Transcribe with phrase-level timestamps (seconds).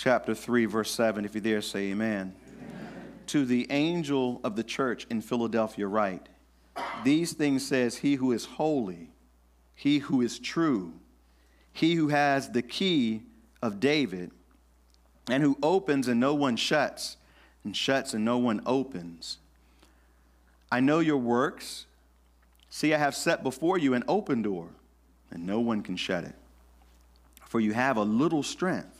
[0.00, 1.26] chapter 3, verse 7.
[1.26, 2.34] If you're there, say amen.
[2.58, 3.12] amen.
[3.26, 6.28] To the angel of the church in Philadelphia, write
[7.04, 9.10] These things says he who is holy,
[9.74, 10.94] he who is true,
[11.72, 13.22] he who has the key
[13.62, 14.30] of David,
[15.28, 17.18] and who opens and no one shuts,
[17.62, 19.36] and shuts and no one opens.
[20.72, 21.84] I know your works.
[22.70, 24.68] See, I have set before you an open door,
[25.30, 26.34] and no one can shut it.
[27.44, 28.99] For you have a little strength,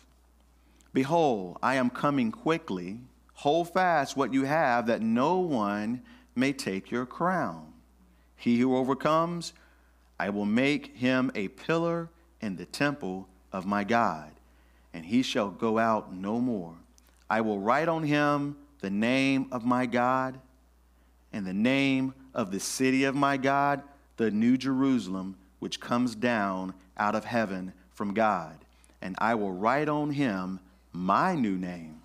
[0.93, 2.99] Behold, I am coming quickly.
[3.35, 6.01] Hold fast what you have, that no one
[6.35, 7.73] may take your crown.
[8.35, 9.53] He who overcomes,
[10.19, 12.09] I will make him a pillar
[12.41, 14.31] in the temple of my God,
[14.93, 16.75] and he shall go out no more.
[17.29, 20.39] I will write on him the name of my God
[21.31, 23.81] and the name of the city of my God,
[24.17, 28.57] the new Jerusalem, which comes down out of heaven from God.
[29.01, 30.59] And I will write on him
[30.91, 32.01] my new name.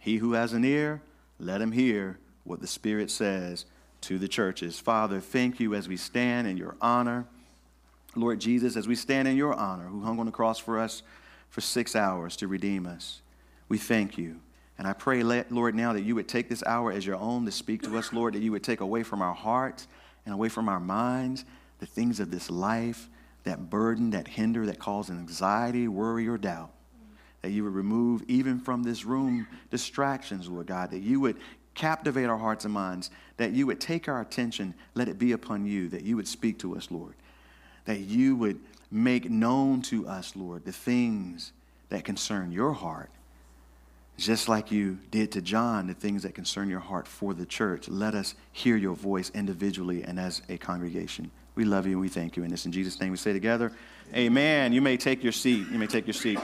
[0.00, 1.02] He who has an ear,
[1.38, 3.64] let him hear what the Spirit says
[4.02, 4.78] to the churches.
[4.78, 7.26] Father, thank you as we stand in your honor.
[8.14, 11.02] Lord Jesus, as we stand in your honor, who hung on the cross for us
[11.48, 13.22] for six hours to redeem us,
[13.68, 14.40] we thank you.
[14.76, 17.52] And I pray, Lord, now that you would take this hour as your own to
[17.52, 19.88] speak to us, Lord, that you would take away from our hearts
[20.26, 21.44] and away from our minds
[21.78, 23.08] the things of this life
[23.44, 26.73] that burden, that hinder, that cause anxiety, worry, or doubt.
[27.44, 30.90] That you would remove, even from this room, distractions, Lord God.
[30.92, 31.36] That you would
[31.74, 33.10] captivate our hearts and minds.
[33.36, 35.90] That you would take our attention, let it be upon you.
[35.90, 37.14] That you would speak to us, Lord.
[37.84, 38.60] That you would
[38.90, 41.52] make known to us, Lord, the things
[41.90, 43.10] that concern your heart
[44.16, 47.88] just like you did to John, the things that concern your heart for the church.
[47.88, 51.30] Let us hear your voice individually and as a congregation.
[51.56, 52.44] We love you and we thank you.
[52.44, 53.72] And this in Jesus' name we say together,
[54.14, 54.72] Amen.
[54.72, 55.66] You may take your seat.
[55.70, 56.38] You may take your seat.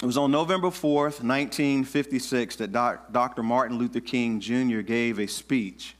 [0.00, 3.42] It was on November 4th, 1956, that Dr.
[3.42, 4.80] Martin Luther King Jr.
[4.80, 5.96] gave a speech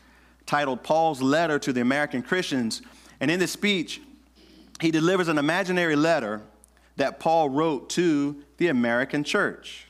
[0.47, 2.81] titled Paul's Letter to the American Christians.
[3.19, 4.01] And in this speech,
[4.81, 6.43] he delivers an imaginary letter
[6.97, 9.89] that Paul wrote to the American church.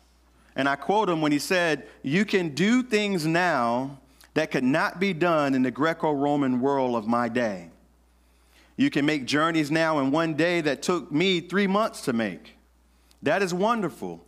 [0.56, 3.98] And I quote him when he said, You can do things now
[4.32, 7.68] that could not be done in the Greco Roman world of my day.
[8.76, 12.57] You can make journeys now in one day that took me three months to make.
[13.22, 14.24] That is wonderful.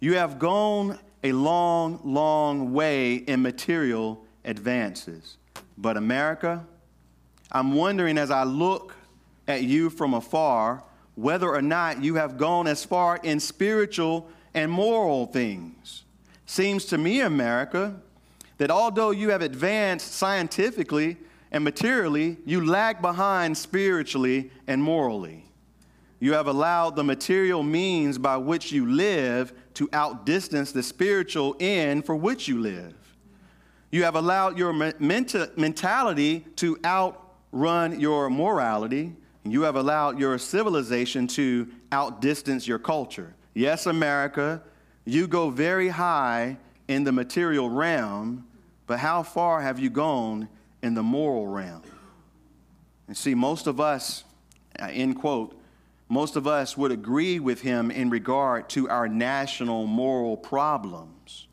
[0.00, 5.36] You have gone a long, long way in material advances.
[5.78, 6.66] But America,
[7.50, 8.96] I'm wondering as I look
[9.46, 10.82] at you from afar
[11.14, 16.04] whether or not you have gone as far in spiritual and moral things.
[16.46, 17.94] Seems to me, America,
[18.58, 21.16] that although you have advanced scientifically
[21.50, 25.44] and materially, you lag behind spiritually and morally.
[26.22, 32.06] You have allowed the material means by which you live to outdistance the spiritual end
[32.06, 32.94] for which you live.
[33.90, 41.68] You have allowed your mentality to outrun your morality you have allowed your civilization to
[41.90, 43.34] outdistance your culture.
[43.54, 44.62] Yes, America,
[45.04, 46.56] you go very high
[46.86, 48.46] in the material realm,
[48.86, 50.48] but how far have you gone
[50.82, 51.82] in the moral realm?
[53.08, 54.22] And see, most of us,
[54.78, 55.60] end quote,
[56.12, 61.46] most of us would agree with him in regard to our national moral problems.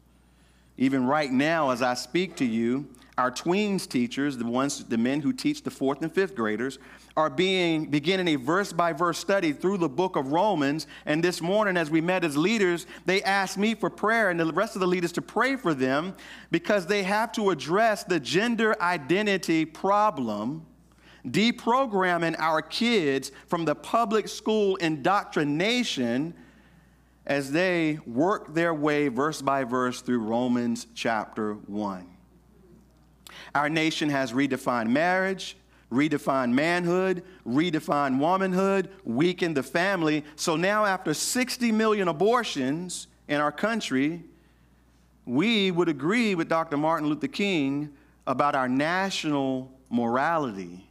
[0.78, 2.86] Even right now, as I speak to you,
[3.18, 6.78] our tweens teachers, the ones, the men who teach the fourth and fifth graders,
[7.16, 10.88] are being beginning a verse by verse study through the book of Romans.
[11.06, 14.52] And this morning, as we met as leaders, they asked me for prayer and the
[14.52, 16.14] rest of the leaders to pray for them
[16.52, 20.66] because they have to address the gender identity problem,
[21.32, 26.34] deprogramming our kids from the public school indoctrination
[27.26, 32.08] as they work their way verse by verse through Romans chapter 1.
[33.54, 35.56] Our nation has redefined marriage,
[35.92, 40.24] redefined manhood, redefine womanhood, weaken the family.
[40.36, 44.24] So now, after 60 million abortions in our country,
[45.26, 46.78] we would agree with Dr.
[46.78, 47.94] Martin Luther King
[48.26, 50.89] about our national morality.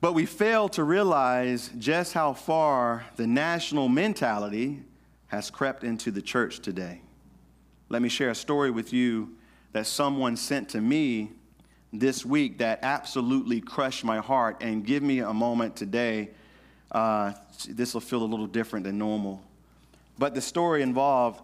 [0.00, 4.82] But we fail to realize just how far the national mentality
[5.26, 7.00] has crept into the church today.
[7.88, 9.36] Let me share a story with you
[9.72, 11.32] that someone sent to me
[11.92, 14.58] this week that absolutely crushed my heart.
[14.60, 16.30] And give me a moment today.
[16.92, 17.32] Uh,
[17.68, 19.42] this will feel a little different than normal.
[20.18, 21.40] But the story involved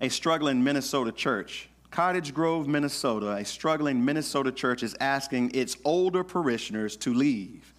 [0.00, 1.67] a struggling Minnesota church.
[1.90, 7.72] Cottage Grove, Minnesota, a struggling Minnesota church is asking its older parishioners to leave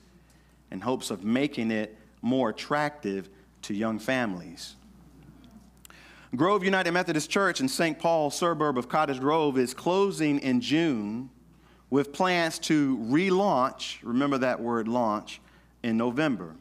[0.71, 3.29] in hopes of making it more attractive
[3.63, 4.75] to young families.
[6.35, 7.97] Grove United Methodist Church in St.
[7.97, 11.29] Paul, suburb of Cottage Grove, is closing in June
[11.89, 15.41] with plans to relaunch, remember that word launch,
[15.81, 16.55] in November.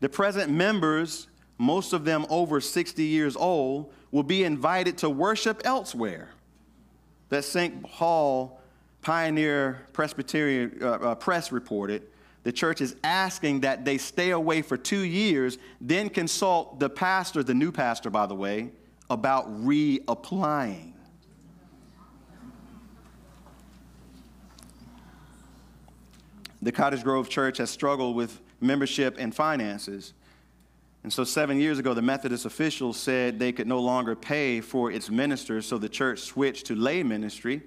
[0.00, 5.62] The present members, most of them over 60 years old, will be invited to worship
[5.64, 6.30] elsewhere.
[7.28, 7.82] That St.
[7.82, 8.60] Paul
[9.02, 12.02] Pioneer Presbyterian uh, uh, Press reported
[12.46, 17.42] the church is asking that they stay away for two years, then consult the pastor,
[17.42, 18.70] the new pastor, by the way,
[19.10, 20.92] about reapplying.
[26.62, 30.14] The Cottage Grove Church has struggled with membership and finances.
[31.06, 34.90] And so, seven years ago, the Methodist officials said they could no longer pay for
[34.90, 37.62] its ministers, so the church switched to lay ministry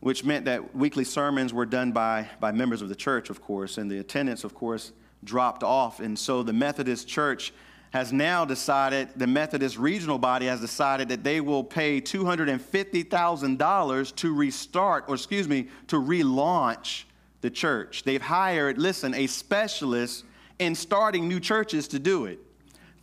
[0.00, 3.78] which meant that weekly sermons were done by, by members of the church, of course,
[3.78, 4.92] and the attendance, of course,
[5.24, 5.98] dropped off.
[5.98, 7.54] And so the Methodist Church
[7.94, 14.34] has now decided, the Methodist regional body has decided that they will pay $250,000 to
[14.34, 17.04] restart, or excuse me, to relaunch
[17.40, 18.02] the church.
[18.02, 20.26] They've hired, listen, a specialist
[20.58, 22.38] in starting new churches to do it.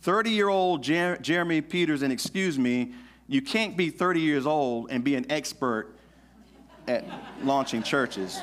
[0.02, 2.92] 30 year old Jer- Jeremy Peters, and excuse me,
[3.28, 5.94] you can't be 30 years old and be an expert
[6.88, 7.04] at
[7.42, 8.40] launching churches.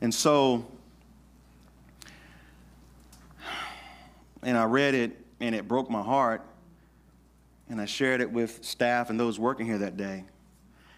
[0.00, 0.66] And so,
[4.42, 6.44] and I read it and it broke my heart.
[7.68, 10.24] And I shared it with staff and those working here that day.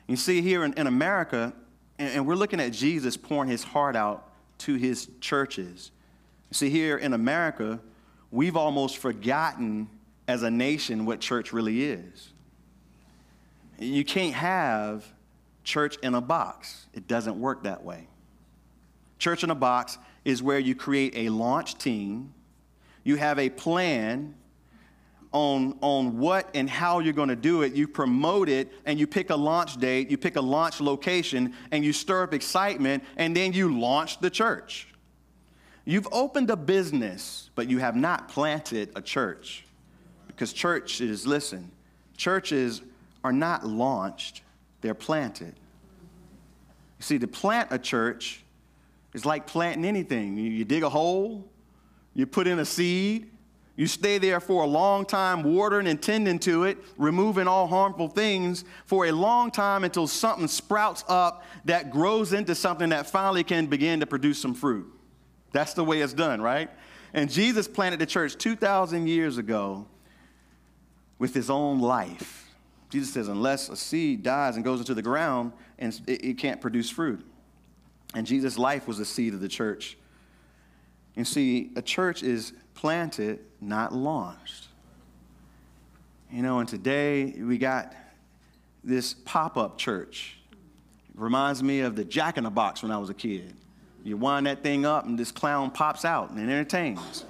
[0.08, 1.52] You see, here in, in America,
[1.98, 5.90] and, we're looking at Jesus pouring his heart out to his churches.
[6.50, 7.80] See, here in America,
[8.30, 9.88] we've almost forgotten
[10.26, 12.30] as a nation what church really is.
[13.78, 15.04] You can't have
[15.64, 18.06] church in a box, it doesn't work that way.
[19.18, 22.32] Church in a box is where you create a launch team,
[23.02, 24.34] you have a plan.
[25.34, 27.72] On, on what and how you're going to do it.
[27.72, 31.84] You promote it and you pick a launch date, you pick a launch location, and
[31.84, 34.86] you stir up excitement, and then you launch the church.
[35.84, 39.64] You've opened a business, but you have not planted a church.
[40.28, 41.68] Because churches, listen,
[42.16, 42.82] churches
[43.24, 44.42] are not launched,
[44.82, 45.54] they're planted.
[46.98, 48.44] You see, to plant a church
[49.14, 50.36] is like planting anything.
[50.36, 51.48] You, you dig a hole,
[52.14, 53.30] you put in a seed,
[53.76, 58.08] you stay there for a long time, watering and tending to it, removing all harmful
[58.08, 63.42] things for a long time until something sprouts up that grows into something that finally
[63.42, 64.86] can begin to produce some fruit.
[65.50, 66.70] That's the way it's done, right?
[67.12, 69.86] And Jesus planted the church 2,000 years ago
[71.18, 72.54] with his own life.
[72.90, 76.60] Jesus says, unless a seed dies and goes into the ground, and it, it can't
[76.60, 77.26] produce fruit.
[78.14, 79.96] And Jesus' life was the seed of the church.
[81.16, 84.68] You see, a church is planted, not launched.
[86.30, 87.94] You know, and today we got
[88.82, 90.36] this pop up church.
[91.08, 93.54] It reminds me of the jack in the box when I was a kid.
[94.02, 97.24] You wind that thing up, and this clown pops out and entertains.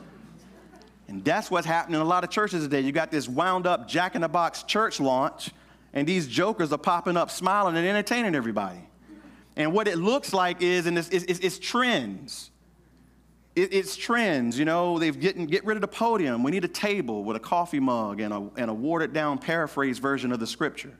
[1.06, 2.80] And that's what's happening in a lot of churches today.
[2.80, 5.50] You got this wound up jack in the box church launch,
[5.92, 8.80] and these jokers are popping up, smiling, and entertaining everybody.
[9.56, 12.50] And what it looks like is, and it's, it's, it's trends.
[13.54, 14.98] It, it's trends, you know.
[14.98, 16.42] They've getting get rid of the podium.
[16.42, 19.98] We need a table with a coffee mug and a, and a watered down paraphrase
[19.98, 20.96] version of the scripture.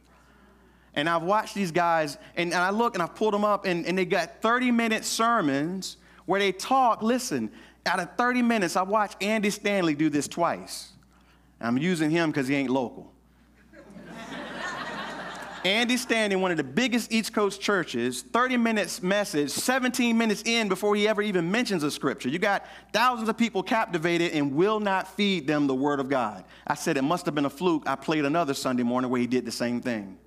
[0.94, 3.84] And I've watched these guys, and, and I look and I've pulled them up, and,
[3.84, 5.96] and they got 30 minute sermons
[6.26, 7.02] where they talk.
[7.02, 7.50] Listen,
[7.87, 10.92] out of 30 minutes, I watched Andy Stanley do this twice.
[11.61, 13.13] I'm using him because he ain't local.
[15.64, 20.68] Andy Stanley, one of the biggest East Coast churches, 30 minutes message, 17 minutes in
[20.68, 22.28] before he ever even mentions a scripture.
[22.28, 26.44] You got thousands of people captivated and will not feed them the word of God.
[26.66, 27.85] I said it must have been a fluke.
[27.87, 30.18] I played another Sunday morning where he did the same thing.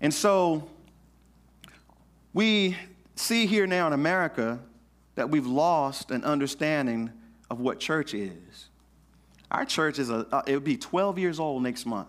[0.00, 0.70] And so
[2.32, 2.78] we
[3.14, 4.58] see here now in America
[5.16, 7.12] that we've lost an understanding
[7.50, 8.70] of what church is.
[9.50, 12.08] Our church is a, uh, it would be 12 years old next month.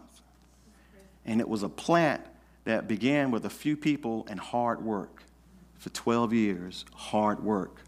[1.25, 2.21] And it was a plant
[2.65, 5.23] that began with a few people and hard work
[5.77, 7.81] for 12 years, hard work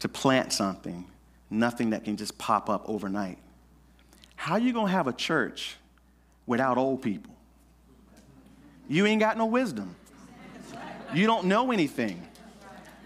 [0.00, 1.06] to plant something,
[1.50, 3.38] nothing that can just pop up overnight.
[4.36, 5.76] How are you going to have a church
[6.46, 7.34] without old people?
[8.88, 9.94] You ain't got no wisdom.
[11.14, 12.26] You don't know anything.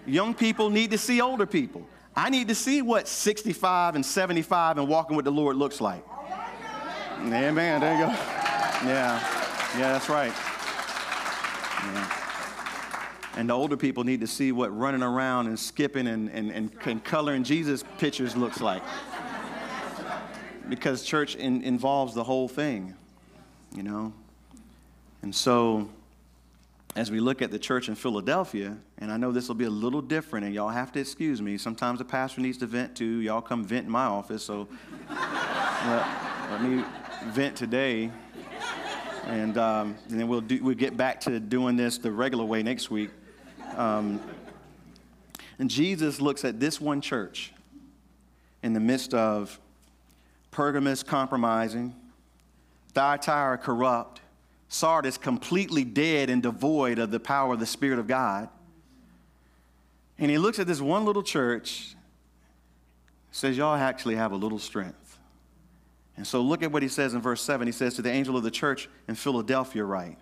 [0.06, 1.86] Young people need to see older people.
[2.16, 6.02] I need to see what 65 and 75 and walking with the Lord looks like.
[7.20, 7.80] Amen.
[7.80, 8.37] There you go.
[8.84, 9.20] Yeah.
[9.76, 10.32] Yeah, that's right.
[11.84, 12.18] Yeah.
[13.36, 16.70] And the older people need to see what running around and skipping and, and, and,
[16.84, 18.82] and coloring Jesus pictures looks like.
[20.68, 22.94] Because church in, involves the whole thing,
[23.74, 24.12] you know?
[25.22, 25.88] And so,
[26.96, 29.70] as we look at the church in Philadelphia, and I know this will be a
[29.70, 31.58] little different, and y'all have to excuse me.
[31.58, 33.20] Sometimes the pastor needs to vent too.
[33.20, 34.66] Y'all come vent in my office, so
[35.10, 36.06] let,
[36.50, 36.84] let me
[37.26, 38.10] vent today.
[39.28, 42.62] And, um, and then we'll, do, we'll get back to doing this the regular way
[42.62, 43.10] next week.
[43.76, 44.20] Um,
[45.58, 47.52] and Jesus looks at this one church
[48.62, 49.60] in the midst of
[50.50, 51.94] Pergamos compromising,
[52.94, 54.22] Thyatira corrupt,
[54.68, 58.48] Sardis completely dead and devoid of the power of the Spirit of God.
[60.18, 61.94] And he looks at this one little church,
[63.30, 65.07] says, Y'all actually have a little strength.
[66.18, 67.66] And so look at what he says in verse 7.
[67.68, 70.18] He says, To the angel of the church in Philadelphia, write.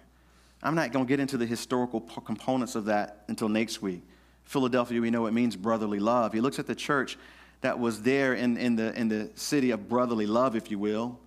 [0.62, 4.02] I'm not going to get into the historical components of that until next week.
[4.44, 6.34] Philadelphia, we know it means brotherly love.
[6.34, 7.16] He looks at the church
[7.62, 11.18] that was there in, in, the, in the city of brotherly love, if you will.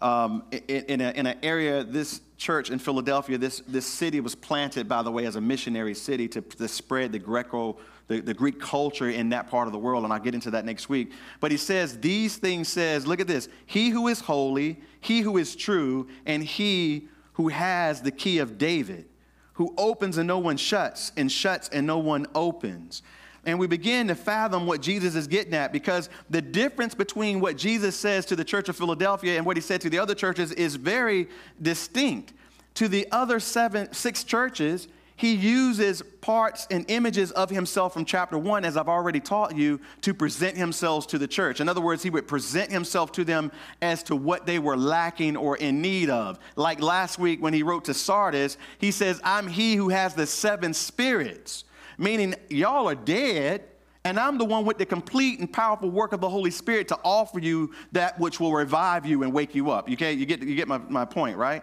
[0.00, 4.34] Um, in, in, a, in an area, this church in Philadelphia, this, this city was
[4.34, 7.76] planted, by the way, as a missionary city to, to spread the Greco,
[8.08, 10.64] the, the Greek culture in that part of the world, and I'll get into that
[10.64, 11.12] next week.
[11.40, 15.36] But he says, these things says, look at this, he who is holy, he who
[15.36, 19.06] is true, and he who has the key of David,
[19.54, 23.02] who opens and no one shuts, and shuts and no one opens
[23.48, 27.56] and we begin to fathom what Jesus is getting at because the difference between what
[27.56, 30.52] Jesus says to the church of Philadelphia and what he said to the other churches
[30.52, 31.28] is very
[31.62, 32.34] distinct.
[32.74, 34.88] To the other seven, six churches,
[35.18, 39.80] he uses parts and images of himself from chapter one, as I've already taught you,
[40.00, 41.60] to present himself to the church.
[41.60, 45.36] In other words, he would present himself to them as to what they were lacking
[45.36, 46.38] or in need of.
[46.56, 50.26] Like last week when he wrote to Sardis, he says, I'm he who has the
[50.26, 51.64] seven spirits
[51.98, 53.64] meaning y'all are dead,
[54.04, 56.98] and I'm the one with the complete and powerful work of the Holy Spirit to
[57.04, 59.88] offer you that which will revive you and wake you up.
[59.88, 61.62] You, you get, you get my, my point, right?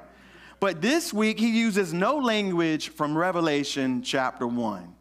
[0.60, 4.94] But this week, he uses no language from Revelation chapter 1.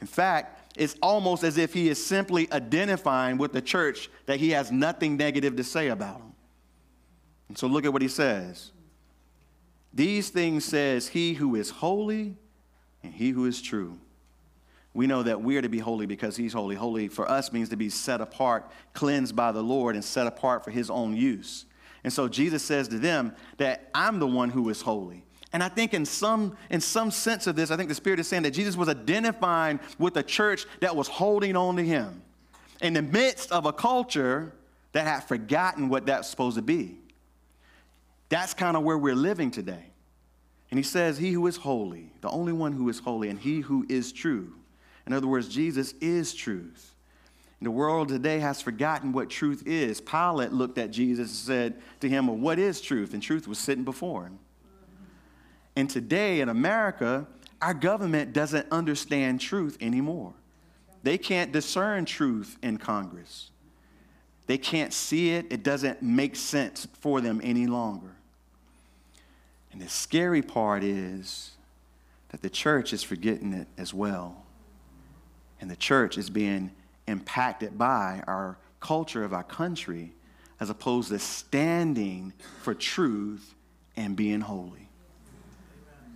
[0.00, 4.50] In fact, it's almost as if he is simply identifying with the church that he
[4.50, 6.32] has nothing negative to say about them.
[7.48, 8.72] And so look at what he says.
[9.94, 12.36] These things says he who is holy
[13.02, 13.98] and he who is true
[14.94, 16.74] we know that we are to be holy because he's holy.
[16.76, 20.64] Holy for us means to be set apart, cleansed by the Lord, and set apart
[20.64, 21.64] for his own use.
[22.04, 25.24] And so Jesus says to them that I'm the one who is holy.
[25.52, 28.26] And I think in some, in some sense of this, I think the Spirit is
[28.26, 32.22] saying that Jesus was identifying with a church that was holding on to him
[32.80, 34.52] in the midst of a culture
[34.92, 36.98] that had forgotten what that's supposed to be.
[38.28, 39.92] That's kind of where we're living today.
[40.70, 43.60] And he says, He who is holy, the only one who is holy, and he
[43.60, 44.54] who is true.
[45.06, 46.94] In other words, Jesus is truth.
[47.62, 50.00] The world today has forgotten what truth is.
[50.00, 53.14] Pilate looked at Jesus and said to him, well, What is truth?
[53.14, 54.38] And truth was sitting before him.
[55.76, 57.26] And today in America,
[57.60, 60.34] our government doesn't understand truth anymore.
[61.02, 63.50] They can't discern truth in Congress.
[64.46, 65.46] They can't see it.
[65.50, 68.16] It doesn't make sense for them any longer.
[69.72, 71.52] And the scary part is
[72.28, 74.42] that the church is forgetting it as well
[75.62, 76.72] and the church is being
[77.06, 80.12] impacted by our culture of our country
[80.60, 82.32] as opposed to standing
[82.62, 83.54] for truth
[83.96, 84.88] and being holy.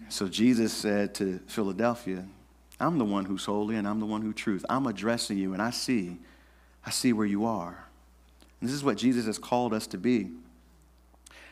[0.08, 2.24] So Jesus said to Philadelphia,
[2.78, 4.64] I'm the one who's holy and I'm the one who truth.
[4.68, 6.18] I'm addressing you and I see,
[6.84, 7.86] I see where you are.
[8.60, 10.30] And this is what Jesus has called us to be.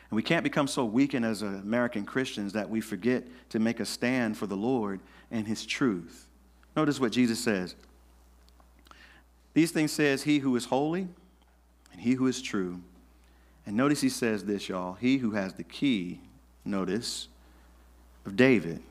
[0.09, 3.85] And we can't become so weakened as American Christians that we forget to make a
[3.85, 4.99] stand for the Lord
[5.31, 6.27] and his truth.
[6.75, 7.75] Notice what Jesus says.
[9.55, 11.07] These things says he who is holy
[11.93, 12.81] and he who is true.
[13.65, 14.93] And notice he says this, y'all.
[14.93, 16.19] He who has the key,
[16.65, 17.29] notice,
[18.25, 18.83] of David.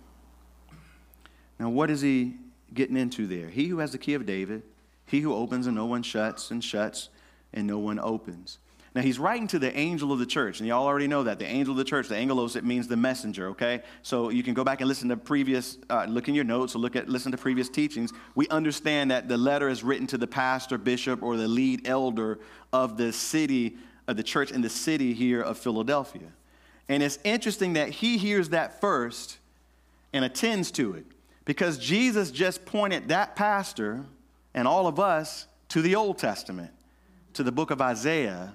[1.60, 2.36] Now, what is he
[2.72, 3.50] getting into there?
[3.50, 4.62] He who has the key of David,
[5.06, 7.10] he who opens and no one shuts, and shuts
[7.52, 8.58] and no one opens.
[8.94, 11.40] Now he's writing to the angel of the church, and y'all already know that.
[11.40, 13.82] The angel of the church, the angelos, it means the messenger, okay?
[14.02, 16.78] So you can go back and listen to previous, uh, look in your notes or
[16.78, 18.12] look at, listen to previous teachings.
[18.36, 22.38] We understand that the letter is written to the pastor, bishop, or the lead elder
[22.72, 26.32] of the city, of the church in the city here of Philadelphia.
[26.88, 29.38] And it's interesting that he hears that first
[30.12, 31.06] and attends to it
[31.44, 34.04] because Jesus just pointed that pastor
[34.54, 36.70] and all of us to the Old Testament,
[37.32, 38.52] to the book of Isaiah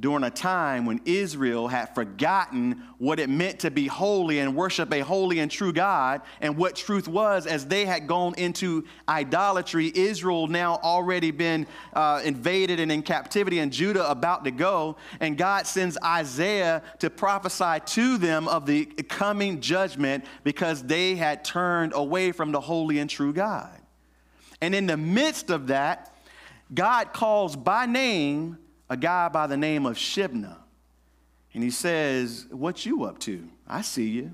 [0.00, 4.92] during a time when Israel had forgotten what it meant to be holy and worship
[4.92, 9.92] a holy and true God and what truth was as they had gone into idolatry.
[9.94, 14.96] Israel now already been uh, invaded and in captivity, and Judah about to go.
[15.20, 21.44] And God sends Isaiah to prophesy to them of the coming judgment because they had
[21.44, 23.78] turned away from the holy and true God.
[24.60, 26.14] And in the midst of that,
[26.74, 28.58] God calls by name
[28.88, 30.56] a guy by the name of Shibna.
[31.54, 33.48] And he says, What you up to?
[33.66, 34.32] I see you.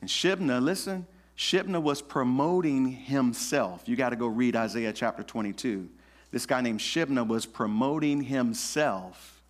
[0.00, 1.06] And Shibna, listen,
[1.36, 3.82] Shibna was promoting himself.
[3.86, 5.88] You got to go read Isaiah chapter 22.
[6.30, 9.40] This guy named Shibna was promoting himself,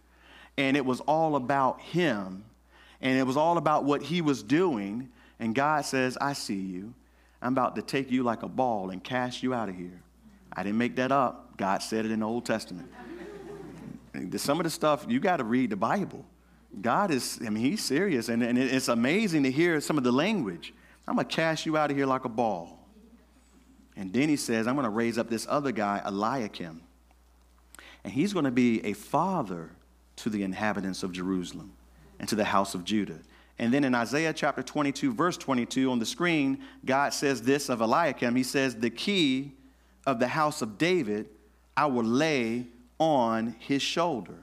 [0.59, 2.45] and it was all about him,
[3.01, 5.09] and it was all about what he was doing.
[5.41, 6.95] And God says, I see you.
[7.43, 10.01] I'm about to take you like a ball and cast you out of here.
[10.53, 11.57] I didn't make that up.
[11.57, 12.91] God said it in the Old Testament.
[14.37, 16.25] Some of the stuff, you got to read the Bible.
[16.81, 18.29] God is, I mean, He's serious.
[18.29, 20.73] And, and it's amazing to hear some of the language.
[21.07, 22.79] I'm going to cast you out of here like a ball.
[23.97, 26.83] And then He says, I'm going to raise up this other guy, Eliakim.
[28.05, 29.71] And he's going to be a father
[30.17, 31.73] to the inhabitants of Jerusalem
[32.21, 33.19] and to the house of Judah.
[33.59, 37.81] And then in Isaiah chapter 22, verse 22 on the screen, God says this of
[37.81, 38.37] Eliakim.
[38.37, 39.53] He says, The key
[40.07, 41.29] of the house of David
[41.77, 42.67] I will lay
[43.05, 44.39] on his shoulder.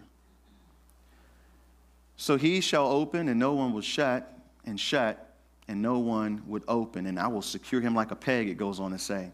[2.15, 4.32] So he shall open, and no one will shut,
[4.65, 5.36] and shut,
[5.67, 7.06] and no one would open.
[7.08, 9.32] And I will secure him like a peg, it goes on to say.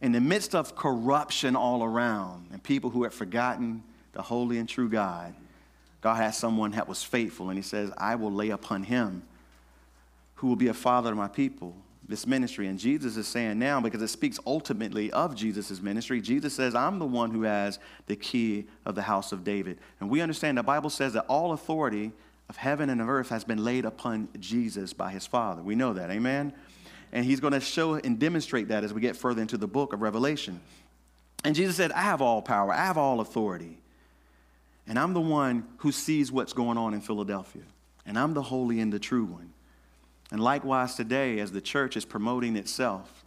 [0.00, 4.68] In the midst of corruption all around, and people who had forgotten the holy and
[4.68, 5.34] true God,
[6.00, 9.22] God has someone that was faithful, and he says, I will lay upon him
[10.36, 11.74] who will be a father to my people
[12.08, 12.66] this ministry.
[12.66, 16.98] And Jesus is saying now, because it speaks ultimately of Jesus' ministry, Jesus says, I'm
[16.98, 19.78] the one who has the key of the house of David.
[20.00, 22.12] And we understand the Bible says that all authority
[22.48, 25.62] of heaven and of earth has been laid upon Jesus by his Father.
[25.62, 26.52] We know that, amen?
[27.12, 29.92] And he's going to show and demonstrate that as we get further into the book
[29.92, 30.60] of Revelation.
[31.44, 33.78] And Jesus said, I have all power, I have all authority.
[34.86, 37.62] And I'm the one who sees what's going on in Philadelphia.
[38.04, 39.52] And I'm the holy and the true one.
[40.32, 43.22] And likewise today, as the church is promoting itself,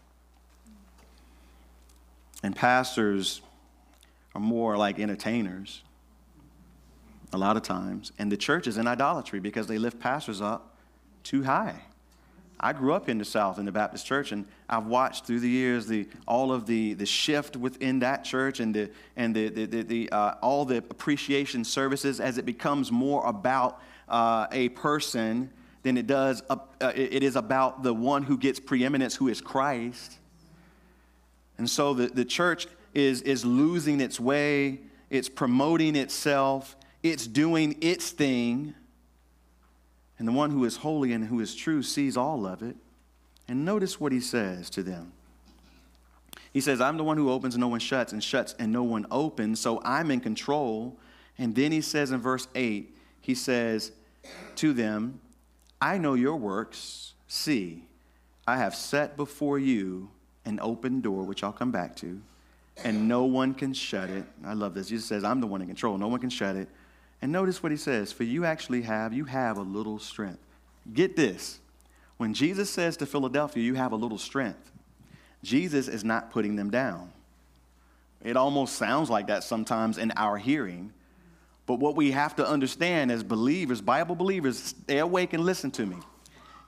[2.41, 3.41] and pastors
[4.34, 5.84] are more like entertainers
[7.32, 10.76] a lot of times, and the church is in idolatry because they lift pastors up
[11.24, 11.80] too high.
[12.60, 15.50] I grew up in the South in the Baptist church, and I've watched through the
[15.50, 19.65] years the, all of the, the shift within that church and, the, and the, the,
[19.65, 25.52] the, the uh, all the appreciation services as it becomes more about uh, a person
[25.86, 26.58] than it does, uh,
[26.95, 30.17] it is about the one who gets preeminence, who is Christ.
[31.60, 34.80] And so the, the church is, is losing its way,
[35.12, 38.74] it's promoting itself, it's doing its thing.
[40.17, 42.76] And the one who is holy and who is true sees all of it.
[43.48, 45.12] And notice what he says to them.
[46.52, 48.82] He says, I'm the one who opens and no one shuts, and shuts and no
[48.82, 50.98] one opens, so I'm in control.
[51.38, 53.91] And then he says in verse 8, he says
[54.56, 55.19] to them,
[55.86, 57.13] I know your works.
[57.28, 57.84] See,
[58.48, 60.10] I have set before you
[60.43, 62.19] an open door, which I'll come back to,
[62.84, 64.26] and no one can shut it.
[64.43, 64.88] I love this.
[64.88, 66.00] Jesus says, I'm the one in control.
[66.00, 66.69] No one can shut it.
[67.21, 70.39] And notice what he says For you actually have, you have a little strength.
[70.91, 71.60] Get this.
[72.17, 74.71] When Jesus says to Philadelphia, you have a little strength,
[75.43, 77.12] Jesus is not putting them down.
[78.24, 80.93] It almost sounds like that sometimes in our hearing
[81.65, 85.86] but what we have to understand as believers, Bible believers, stay awake and listen to
[85.86, 85.97] me,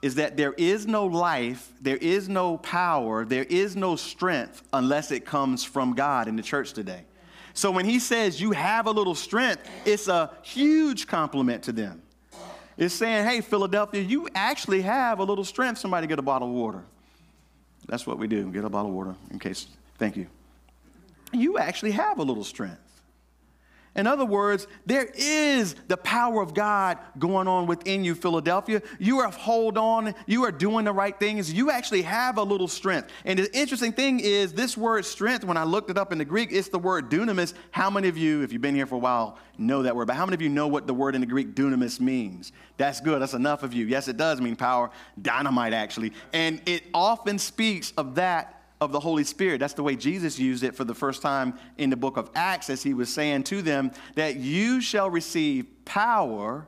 [0.02, 5.10] is that there is no life, there is no power, there is no strength unless
[5.10, 7.04] it comes from God in the church today.
[7.54, 12.02] So when he says you have a little strength, it's a huge compliment to them.
[12.76, 15.78] It's saying, hey, Philadelphia, you actually have a little strength.
[15.78, 16.84] Somebody get a bottle of water.
[17.88, 18.52] That's what we do.
[18.52, 19.66] Get a bottle of water in case.
[19.98, 20.28] Thank you.
[21.32, 22.78] You actually have a little strength.
[23.98, 28.80] In other words, there is the power of God going on within you, Philadelphia.
[29.00, 31.52] You are hold on, you are doing the right things.
[31.52, 33.10] You actually have a little strength.
[33.24, 36.24] And the interesting thing is, this word strength, when I looked it up in the
[36.24, 37.54] Greek, it's the word dunamis.
[37.72, 40.06] How many of you, if you've been here for a while, know that word?
[40.06, 42.52] But how many of you know what the word in the Greek dunamis means?
[42.76, 43.20] That's good.
[43.20, 43.86] That's enough of you.
[43.86, 46.12] Yes, it does mean power, dynamite, actually.
[46.32, 49.58] And it often speaks of that of the Holy Spirit.
[49.58, 52.70] That's the way Jesus used it for the first time in the book of Acts,
[52.70, 56.66] as he was saying to them that you shall receive power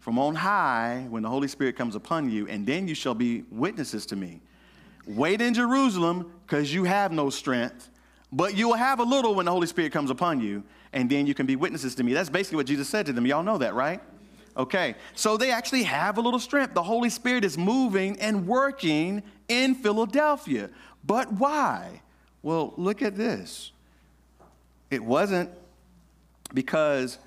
[0.00, 3.44] from on high when the Holy Spirit comes upon you, and then you shall be
[3.50, 4.40] witnesses to me.
[5.06, 7.90] Wait in Jerusalem because you have no strength,
[8.32, 11.26] but you will have a little when the Holy Spirit comes upon you, and then
[11.26, 12.14] you can be witnesses to me.
[12.14, 13.26] That's basically what Jesus said to them.
[13.26, 14.00] Y'all know that, right?
[14.56, 16.74] Okay, so they actually have a little strength.
[16.74, 20.68] The Holy Spirit is moving and working in Philadelphia.
[21.08, 22.02] But why?
[22.42, 23.72] Well, look at this.
[24.90, 25.50] It wasn't
[26.54, 27.18] because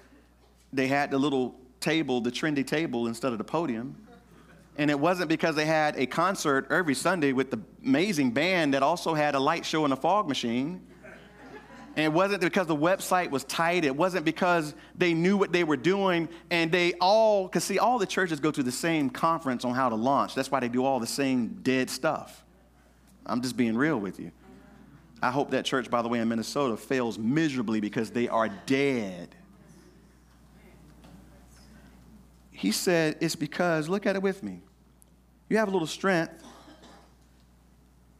[0.72, 3.98] they had the little table, the trendy table, instead of the podium.
[4.78, 8.84] And it wasn't because they had a concert every Sunday with the amazing band that
[8.84, 10.80] also had a light show and a fog machine.
[11.96, 13.84] And it wasn't because the website was tight.
[13.84, 16.30] It wasn't because they knew what they were doing.
[16.52, 19.90] And they all, because see, all the churches go to the same conference on how
[19.90, 20.36] to launch.
[20.36, 22.46] That's why they do all the same dead stuff.
[23.26, 24.32] I'm just being real with you.
[25.22, 29.36] I hope that church, by the way, in Minnesota fails miserably because they are dead.
[32.52, 34.62] He said, It's because, look at it with me.
[35.50, 36.44] You have a little strength.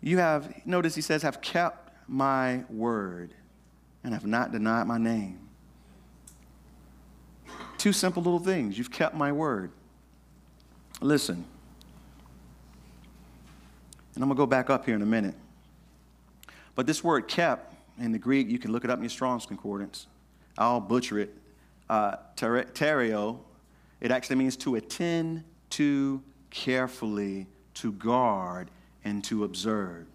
[0.02, 3.34] You have, notice he says, have kept my word
[4.04, 5.40] and have not denied my name.
[7.78, 8.78] Two simple little things.
[8.78, 9.72] You've kept my word.
[11.02, 11.46] Listen,
[14.16, 15.36] and I'm going to go back up here in a minute.
[16.76, 19.46] But this word kept in the Greek, you can look it up in your Strong's
[19.46, 20.08] Concordance.
[20.58, 21.38] I'll butcher it.
[21.90, 23.40] Uh, terio,
[24.00, 28.70] it actually means to attend to carefully, to guard,
[29.04, 30.06] and to observe.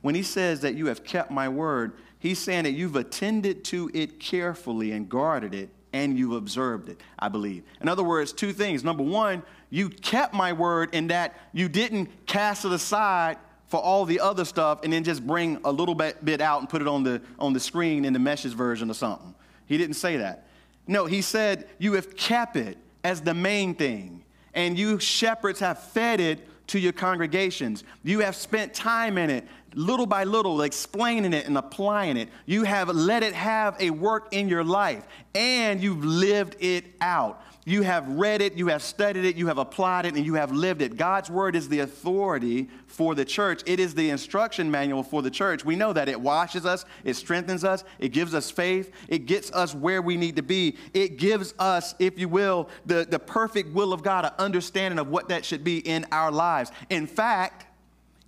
[0.00, 3.90] When he says that you have kept my word, he's saying that you've attended to
[3.94, 7.64] it carefully and guarded it and you've observed it, I believe.
[7.80, 8.82] In other words, two things.
[8.84, 14.04] Number one, you kept my word in that you didn't cast it aside for all
[14.04, 16.88] the other stuff and then just bring a little bit, bit out and put it
[16.88, 19.34] on the, on the screen in the message version or something.
[19.66, 20.46] He didn't say that.
[20.86, 24.24] No, he said, You have kept it as the main thing,
[24.54, 27.84] and you shepherds have fed it to your congregations.
[28.02, 32.30] You have spent time in it, little by little, explaining it and applying it.
[32.46, 37.42] You have let it have a work in your life, and you've lived it out.
[37.64, 40.50] You have read it, you have studied it, you have applied it, and you have
[40.50, 40.96] lived it.
[40.96, 43.62] God's word is the authority for the church.
[43.66, 45.64] It is the instruction manual for the church.
[45.64, 49.52] We know that it washes us, it strengthens us, it gives us faith, it gets
[49.52, 50.76] us where we need to be.
[50.92, 55.06] It gives us, if you will, the, the perfect will of God, an understanding of
[55.06, 56.72] what that should be in our lives.
[56.90, 57.66] In fact,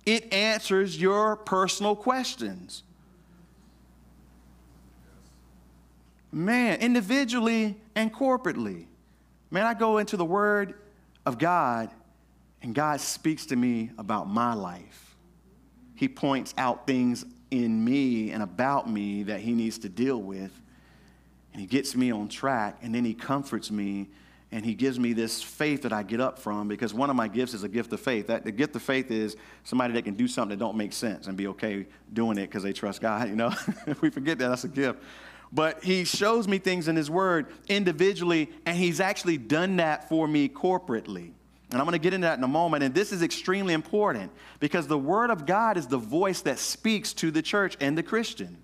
[0.05, 2.83] it answers your personal questions.
[6.31, 8.85] Man, individually and corporately.
[9.51, 10.75] Man, I go into the Word
[11.25, 11.89] of God,
[12.61, 15.15] and God speaks to me about my life.
[15.95, 20.51] He points out things in me and about me that He needs to deal with,
[21.53, 24.09] and He gets me on track, and then He comforts me.
[24.51, 27.27] And he gives me this faith that I get up from because one of my
[27.27, 28.27] gifts is a gift of faith.
[28.27, 31.27] That the gift of faith is somebody that can do something that don't make sense
[31.27, 33.27] and be okay doing it because they trust God.
[33.29, 33.53] You know,
[33.85, 34.99] if we forget that, that's a gift
[35.55, 40.27] but he shows me things in his word individually, and he's actually done that for
[40.27, 41.31] me corporately.
[41.71, 42.83] And I'm going to get into that in a moment.
[42.83, 47.13] And this is extremely important because the word of God is the voice that speaks
[47.13, 48.57] to the church and the Christian.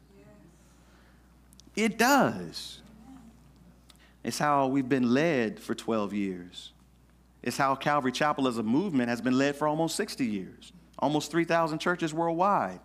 [1.78, 2.82] It does.
[4.24, 6.74] It's how we've been led for 12 years.
[7.42, 11.32] It's how Calvary Chapel as a movement has been led for almost 60 years, almost
[11.32, 12.82] 3,000 churches worldwide.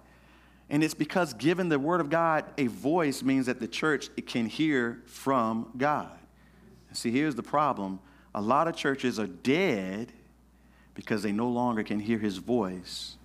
[0.69, 4.47] And it's because giving the Word of God a voice means that the church can
[4.47, 6.11] hear from God.
[6.93, 8.01] See, here's the problem
[8.35, 10.13] a lot of churches are dead
[10.95, 13.17] because they no longer can hear His voice.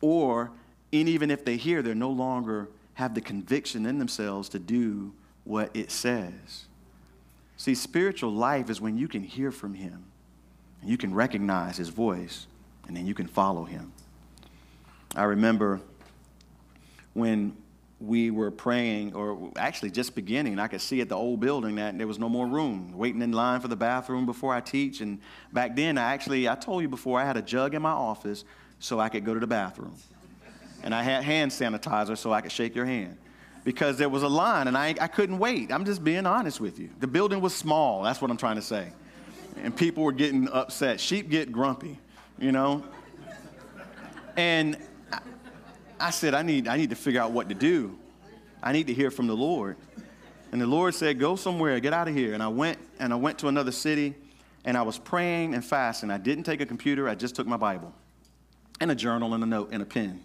[0.00, 0.50] Or,
[0.92, 5.12] and even if they hear, they no longer have the conviction in themselves to do
[5.44, 6.66] what it says.
[7.56, 10.04] See, spiritual life is when you can hear from Him
[10.80, 12.46] and you can recognize His voice
[12.86, 13.92] and then you can follow Him.
[15.14, 15.80] I remember
[17.14, 17.56] when
[18.00, 21.96] we were praying, or actually just beginning, I could see at the old building that
[21.96, 25.00] there was no more room, waiting in line for the bathroom before I teach.
[25.00, 25.20] And
[25.52, 28.44] back then, I actually, I told you before, I had a jug in my office
[28.80, 29.94] so I could go to the bathroom.
[30.82, 33.16] And I had hand sanitizer so I could shake your hand.
[33.64, 35.70] because there was a line and I, I couldn't wait.
[35.70, 36.90] I'm just being honest with you.
[37.00, 38.92] The building was small, that's what I'm trying to say.
[39.62, 40.98] And people were getting upset.
[40.98, 41.98] Sheep get grumpy,
[42.38, 42.82] you know?
[44.36, 44.78] And
[46.02, 47.96] I said, I need, I need to figure out what to do.
[48.60, 49.76] I need to hear from the Lord.
[50.50, 52.34] And the Lord said, Go somewhere, get out of here.
[52.34, 54.16] And I went and I went to another city
[54.64, 56.10] and I was praying and fasting.
[56.10, 57.94] I didn't take a computer, I just took my Bible
[58.80, 60.20] and a journal and a note and a pen.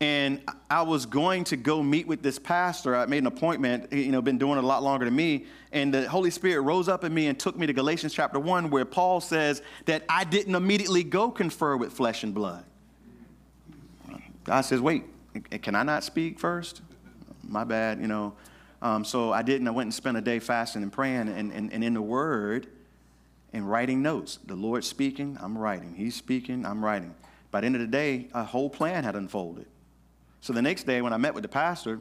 [0.00, 2.96] And I was going to go meet with this pastor.
[2.96, 5.44] I made an appointment, you know, been doing it a lot longer than me.
[5.72, 8.70] And the Holy Spirit rose up in me and took me to Galatians chapter 1,
[8.70, 12.64] where Paul says that I didn't immediately go confer with flesh and blood.
[14.46, 15.04] God says, wait,
[15.62, 16.80] can I not speak first?
[17.42, 18.34] My bad, you know.
[18.80, 19.66] Um, so I didn't.
[19.68, 22.68] I went and spent a day fasting and praying and, and, and in the Word
[23.52, 24.38] and writing notes.
[24.46, 25.94] The Lord's speaking, I'm writing.
[25.94, 27.14] He's speaking, I'm writing.
[27.50, 29.66] By the end of the day, a whole plan had unfolded.
[30.40, 32.00] So the next day, when I met with the pastor,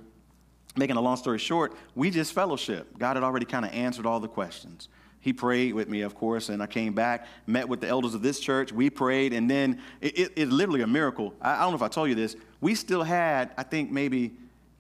[0.76, 2.98] making a long story short, we just fellowship.
[3.00, 4.90] God had already kind of answered all the questions.
[5.26, 8.22] He prayed with me, of course, and I came back, met with the elders of
[8.22, 8.72] this church.
[8.72, 11.34] We prayed, and then it, it, literally a miracle.
[11.42, 12.36] I, I don't know if I told you this.
[12.62, 14.36] We still had, I think, maybe,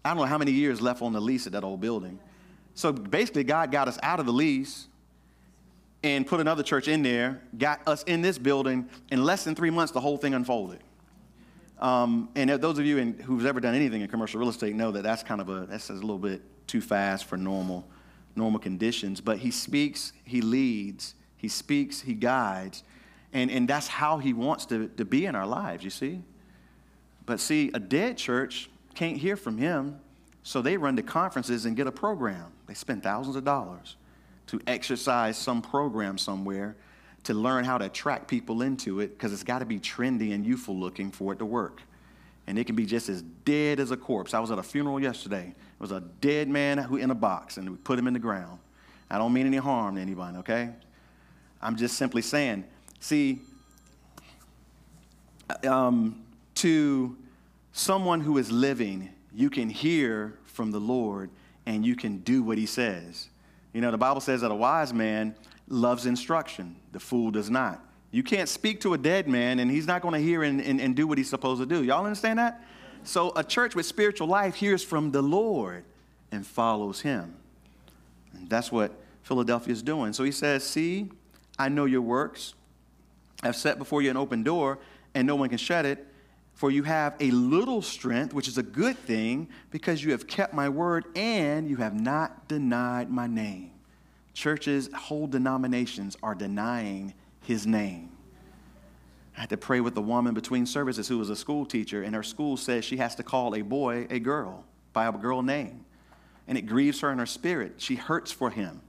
[0.05, 2.19] I don't know how many years left on the lease at that old building.
[2.75, 4.85] So basically, God got us out of the lease
[6.03, 8.87] and put another church in there, got us in this building.
[9.09, 10.81] In less than three months, the whole thing unfolded.
[11.79, 14.91] Um, and those of you in, who's ever done anything in commercial real estate know
[14.91, 17.87] that that's kind of a that's a little bit too fast for normal
[18.35, 19.21] normal conditions.
[19.21, 22.83] But he speaks, he leads, he speaks, he guides,
[23.33, 25.83] and and that's how he wants to to be in our lives.
[25.83, 26.21] You see.
[27.25, 29.99] But see, a dead church can't hear from him,
[30.43, 32.51] so they run to conferences and get a program.
[32.67, 33.95] They spend thousands of dollars
[34.47, 36.75] to exercise some program somewhere
[37.23, 40.45] to learn how to attract people into it because it's got to be trendy and
[40.45, 41.81] youthful looking for it to work.
[42.47, 44.35] And it can be just as dead as a corpse.
[44.35, 45.55] I was at a funeral yesterday.
[45.75, 48.19] It was a dead man who in a box, and we put him in the
[48.19, 48.59] ground.
[49.09, 50.69] I don't mean any harm to anybody, okay?
[51.61, 52.63] I'm just simply saying,
[52.99, 53.41] see,
[55.67, 56.23] um,
[56.55, 57.15] to
[57.73, 61.29] someone who is living, you can hear from the Lord
[61.65, 63.29] and you can do what he says.
[63.73, 65.35] You know, the Bible says that a wise man
[65.67, 67.81] loves instruction, the fool does not.
[68.11, 70.79] You can't speak to a dead man and he's not going to hear and, and,
[70.79, 71.83] and do what he's supposed to do.
[71.83, 72.63] Y'all understand that?
[73.05, 75.83] So a church with spiritual life hears from the Lord
[76.31, 77.35] and follows him.
[78.33, 78.91] And that's what
[79.23, 80.13] Philadelphia is doing.
[80.13, 81.09] So he says, See,
[81.57, 82.53] I know your works.
[83.43, 84.79] I've set before you an open door,
[85.13, 86.05] and no one can shut it.
[86.53, 90.53] For you have a little strength, which is a good thing, because you have kept
[90.53, 93.71] my word and you have not denied my name.
[94.33, 98.14] Churches, whole denominations are denying his name.
[99.37, 102.15] I had to pray with a woman between services who was a school teacher, and
[102.15, 105.85] her school says she has to call a boy a girl by a girl name.
[106.47, 107.73] And it grieves her in her spirit.
[107.77, 108.81] She hurts for him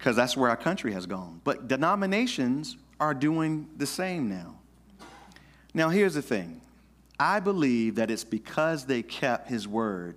[0.00, 1.42] because that's where our country has gone.
[1.44, 4.56] But denominations are doing the same now.
[5.74, 6.62] Now, here's the thing
[7.18, 10.16] I believe that it's because they kept his word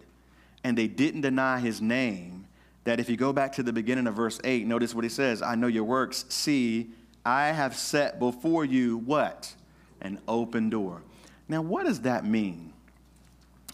[0.63, 2.47] and they didn't deny his name
[2.85, 5.41] that if you go back to the beginning of verse 8, notice what he says
[5.41, 6.25] I know your works.
[6.29, 6.91] See,
[7.25, 9.53] I have set before you what?
[10.01, 11.01] An open door.
[11.47, 12.73] Now, what does that mean?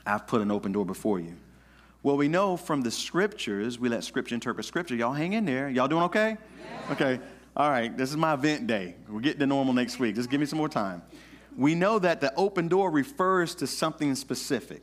[0.06, 1.36] I've put an open door before you.
[2.02, 4.96] Well, we know from the scriptures, we let scripture interpret scripture.
[4.96, 5.70] Y'all hang in there.
[5.70, 6.38] Y'all doing okay?
[6.38, 6.94] Yeah.
[6.94, 7.20] Okay.
[7.58, 7.96] All right.
[7.96, 8.96] This is my event day.
[9.10, 10.16] We'll get to normal next week.
[10.16, 11.02] Just give me some more time.
[11.58, 14.82] We know that the open door refers to something specific.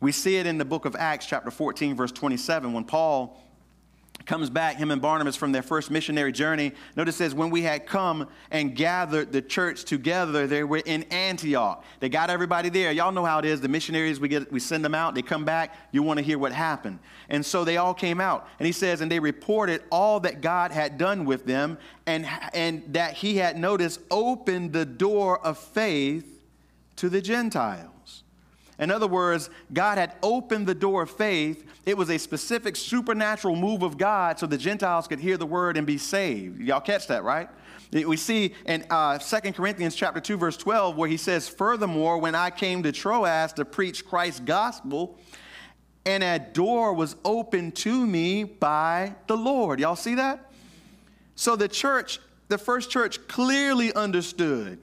[0.00, 3.42] We see it in the book of Acts, chapter 14, verse 27, when Paul
[4.26, 6.72] comes back, him and Barnabas, from their first missionary journey.
[6.96, 11.84] Notice says, when we had come and gathered the church together, they were in Antioch.
[12.00, 12.92] They got everybody there.
[12.92, 13.60] Y'all know how it is.
[13.60, 16.38] The missionaries, we, get, we send them out, they come back, you want to hear
[16.38, 16.98] what happened.
[17.28, 18.48] And so they all came out.
[18.58, 22.82] And he says, and they reported all that God had done with them and, and
[22.94, 26.42] that he had noticed opened the door of faith
[26.96, 27.90] to the Gentiles.
[28.78, 31.64] In other words, God had opened the door of faith.
[31.86, 35.76] It was a specific supernatural move of God so the Gentiles could hear the word
[35.76, 36.60] and be saved.
[36.60, 37.48] Y'all catch that, right?
[37.92, 42.34] We see in uh, 2 Corinthians chapter 2, verse 12, where he says, Furthermore, when
[42.34, 45.18] I came to Troas to preach Christ's gospel,
[46.04, 49.80] and a door was opened to me by the Lord.
[49.80, 50.52] Y'all see that?
[51.34, 54.78] So the church, the first church, clearly understood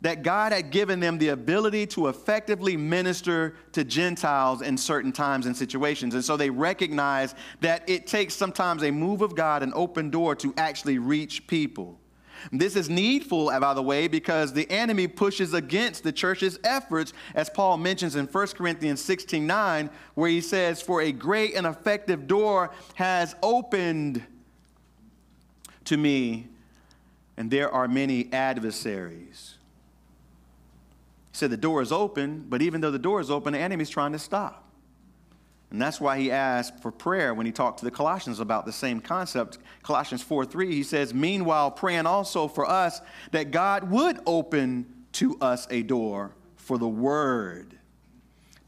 [0.00, 5.46] that God had given them the ability to effectively minister to Gentiles in certain times
[5.46, 6.14] and situations.
[6.14, 10.34] And so they recognize that it takes sometimes a move of God, an open door,
[10.36, 11.98] to actually reach people.
[12.52, 17.48] This is needful, by the way, because the enemy pushes against the church's efforts, as
[17.48, 22.26] Paul mentions in 1 Corinthians 16 9, where he says, For a great and effective
[22.26, 24.22] door has opened
[25.84, 26.48] to me,
[27.36, 29.54] and there are many adversaries.
[31.34, 33.90] He said, The door is open, but even though the door is open, the enemy's
[33.90, 34.70] trying to stop.
[35.72, 38.72] And that's why he asked for prayer when he talked to the Colossians about the
[38.72, 39.58] same concept.
[39.82, 43.00] Colossians 4 3, he says, Meanwhile, praying also for us
[43.32, 47.80] that God would open to us a door for the word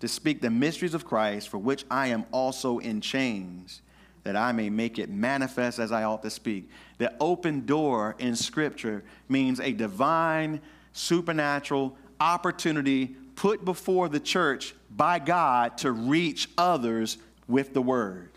[0.00, 3.80] to speak the mysteries of Christ, for which I am also in chains,
[4.24, 6.68] that I may make it manifest as I ought to speak.
[6.98, 10.60] The open door in Scripture means a divine,
[10.92, 18.30] supernatural opportunity put before the church by God to reach others with the word.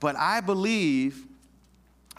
[0.00, 1.24] But I believe,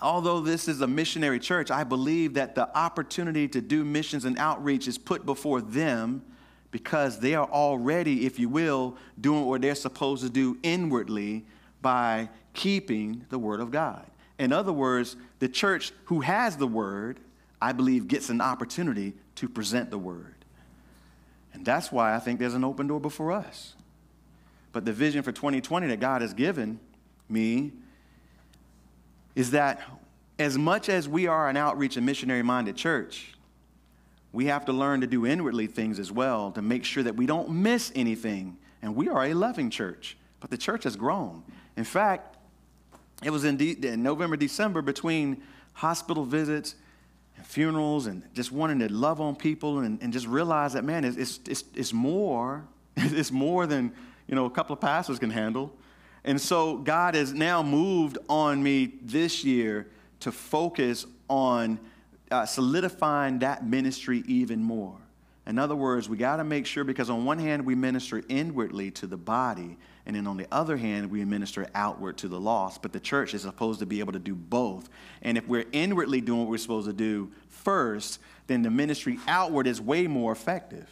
[0.02, 4.38] although this is a missionary church, I believe that the opportunity to do missions and
[4.38, 6.24] outreach is put before them
[6.72, 11.46] because they are already, if you will, doing what they're supposed to do inwardly
[11.82, 14.06] by keeping the word of God.
[14.38, 17.20] In other words, the church who has the word,
[17.62, 20.36] I believe, gets an opportunity to present the word.
[21.54, 23.74] And that's why I think there's an open door before us.
[24.72, 26.80] But the vision for 2020 that God has given
[27.30, 27.72] me
[29.36, 29.82] is that
[30.38, 33.34] as much as we are an outreach and missionary minded church,
[34.32, 37.26] we have to learn to do inwardly things as well to make sure that we
[37.26, 38.58] don't miss anything.
[38.82, 41.44] And we are a loving church, but the church has grown.
[41.76, 42.38] In fact,
[43.24, 45.42] it was in, de- in November, December between
[45.74, 46.76] hospital visits
[47.44, 51.40] funerals and just wanting to love on people and, and just realize that, man, it's,
[51.48, 52.66] it's, it's more.
[53.00, 53.94] It's more than,
[54.28, 55.72] you know, a couple of pastors can handle.
[56.24, 59.88] And so God has now moved on me this year
[60.22, 61.80] to focus on
[62.32, 64.98] uh, solidifying that ministry even more.
[65.46, 68.92] In other words, we got to make sure because on one hand, we minister inwardly
[68.92, 72.82] to the body, and then on the other hand, we minister outward to the lost.
[72.82, 74.88] But the church is supposed to be able to do both.
[75.22, 79.68] And if we're inwardly doing what we're supposed to do first, then the ministry outward
[79.68, 80.88] is way more effective.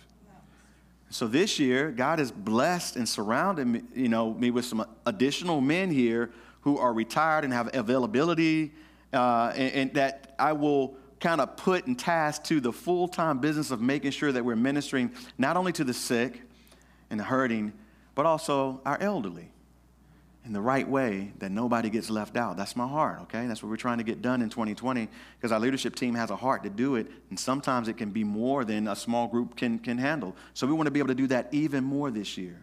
[1.09, 5.61] So this year, God has blessed and surrounded me, you know, me with some additional
[5.61, 8.73] men here who are retired and have availability,
[9.13, 13.39] uh, and, and that I will kind of put and task to the full time
[13.39, 16.41] business of making sure that we're ministering not only to the sick
[17.09, 17.71] and the hurting,
[18.15, 19.51] but also our elderly
[20.45, 22.55] in the right way that nobody gets left out.
[22.55, 23.47] That's my heart, okay?
[23.47, 26.35] That's what we're trying to get done in 2020 because our leadership team has a
[26.35, 29.79] heart to do it, and sometimes it can be more than a small group can,
[29.79, 30.35] can handle.
[30.53, 32.61] So we want to be able to do that even more this year,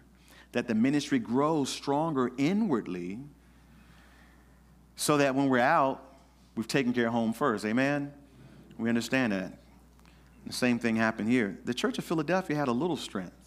[0.53, 3.19] that the ministry grows stronger inwardly
[4.95, 6.05] so that when we're out,
[6.55, 7.65] we've taken care of home first.
[7.65, 8.12] Amen?
[8.79, 9.59] We understand that.
[10.47, 11.59] The same thing happened here.
[11.65, 13.41] The church of Philadelphia had a little strength.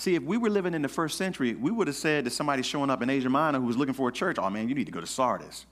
[0.00, 2.62] See, if we were living in the first century, we would have said to somebody
[2.62, 4.86] showing up in Asia Minor who was looking for a church, oh man, you need
[4.86, 5.66] to go to Sardis.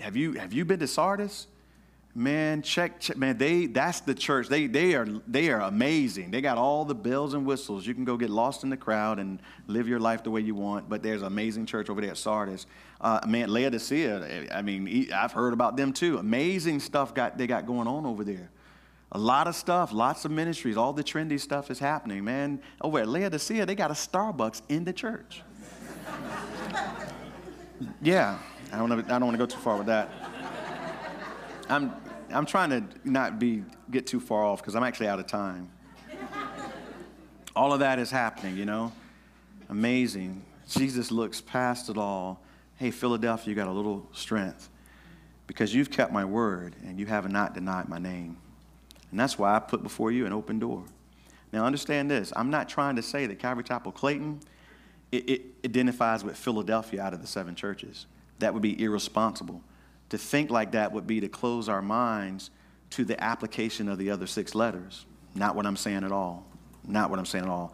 [0.00, 1.46] Have you, have you been to Sardis?
[2.14, 4.48] Man, check, check, man, they, that's the church.
[4.48, 6.30] They, they, are, they are amazing.
[6.30, 7.86] They got all the bells and whistles.
[7.86, 10.54] You can go get lost in the crowd and live your life the way you
[10.54, 12.64] want, but there's an amazing church over there at Sardis.
[12.98, 16.16] Uh, man, Laodicea, I mean, I've heard about them too.
[16.16, 18.48] Amazing stuff got, they got going on over there.
[19.12, 22.60] A lot of stuff, lots of ministries, all the trendy stuff is happening, man.
[22.80, 25.42] Over at Laodicea, they got a Starbucks in the church.
[28.02, 28.38] yeah,
[28.72, 30.10] I don't, I don't want to go too far with that.
[31.68, 31.92] I'm,
[32.30, 35.70] I'm trying to not be get too far off because I'm actually out of time.
[37.54, 38.92] all of that is happening, you know.
[39.68, 40.42] Amazing.
[40.68, 42.40] Jesus looks past it all.
[42.76, 44.68] Hey, Philadelphia, you got a little strength
[45.46, 48.36] because you've kept my word and you have not denied my name.
[49.16, 50.84] And that's why I put before you an open door.
[51.50, 54.40] Now, understand this I'm not trying to say that Calvary Chapel Clayton
[55.10, 58.04] it, it identifies with Philadelphia out of the seven churches.
[58.40, 59.62] That would be irresponsible.
[60.10, 62.50] To think like that would be to close our minds
[62.90, 65.06] to the application of the other six letters.
[65.34, 66.46] Not what I'm saying at all.
[66.86, 67.72] Not what I'm saying at all.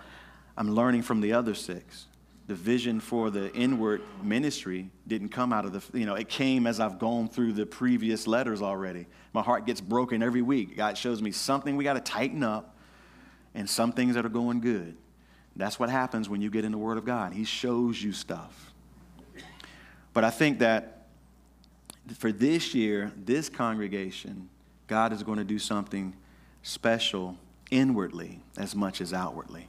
[0.57, 2.07] I'm learning from the other six.
[2.49, 6.67] The vision for the inward ministry didn't come out of the, you know, it came
[6.67, 9.07] as I've gone through the previous letters already.
[9.33, 10.77] My heart gets broken every week.
[10.77, 12.77] God shows me something we got to tighten up
[13.55, 14.97] and some things that are going good.
[15.55, 17.33] That's what happens when you get in the Word of God.
[17.33, 18.73] He shows you stuff.
[20.13, 21.07] But I think that
[22.19, 24.49] for this year, this congregation,
[24.87, 26.15] God is going to do something
[26.63, 27.37] special
[27.71, 29.69] inwardly as much as outwardly.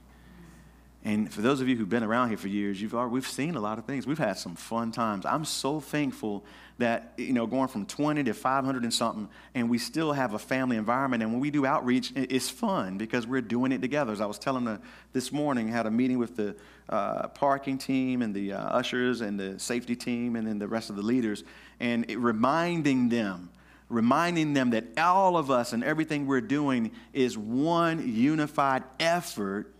[1.06, 3.56] And for those of you who've been around here for years, you've already, we've seen
[3.56, 4.06] a lot of things.
[4.06, 5.26] We've had some fun times.
[5.26, 6.46] I'm so thankful
[6.78, 10.38] that, you know, going from 20 to 500 and something, and we still have a
[10.38, 11.22] family environment.
[11.22, 14.12] And when we do outreach, it's fun because we're doing it together.
[14.12, 14.80] As I was telling the,
[15.12, 16.56] this morning, had a meeting with the
[16.88, 20.88] uh, parking team and the uh, ushers and the safety team and then the rest
[20.88, 21.44] of the leaders,
[21.80, 23.50] and it, reminding them
[23.90, 29.74] reminding them that all of us and everything we're doing is one unified effort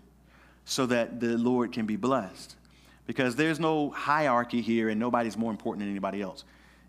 [0.64, 2.56] so that the Lord can be blessed.
[3.06, 6.44] Because there's no hierarchy here and nobody's more important than anybody else.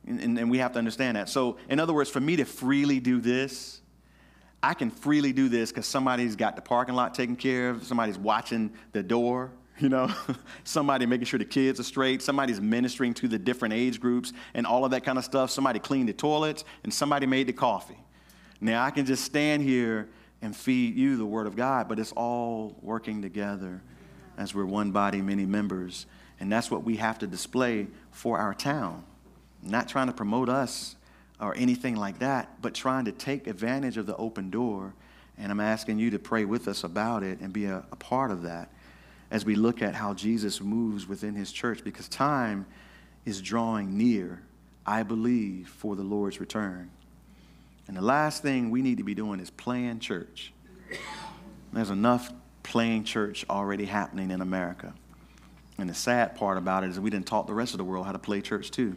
[0.08, 1.30] And, and, and, we have to understand that.
[1.30, 3.82] So, in other words, for me to freely do this,
[4.62, 8.18] I can freely do this because somebody's got the parking lot taken care of, somebody's
[8.18, 10.10] watching the door, you know,
[10.64, 14.66] somebody making sure the kids are straight, somebody's ministering to the different age groups and
[14.66, 15.52] all of that kind of stuff.
[15.52, 17.98] Somebody cleaned the toilets and somebody made the coffee.
[18.62, 20.08] Now, I can just stand here
[20.46, 23.82] and feed you the Word of God, but it's all working together
[24.38, 26.06] as we're one body, many members.
[26.40, 29.04] And that's what we have to display for our town.
[29.64, 30.98] Not trying to promote us
[31.42, 34.94] or anything like that, but trying to take advantage of the open door.
[35.36, 38.30] And I'm asking you to pray with us about it and be a, a part
[38.30, 38.72] of that
[39.32, 42.68] as we look at how Jesus moves within his church because time
[43.26, 44.44] is drawing near,
[44.86, 46.92] I believe, for the Lord's return.
[47.88, 50.54] And the last thing we need to be doing is playing church.
[51.74, 52.32] There's enough
[52.64, 54.94] playing church already happening in America.
[55.78, 58.06] And the sad part about it is we didn't taught the rest of the world
[58.06, 58.96] how to play church too,